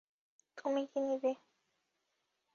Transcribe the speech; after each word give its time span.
তুমি 0.57 0.81
কী 0.91 0.99
নিবে? 1.07 1.31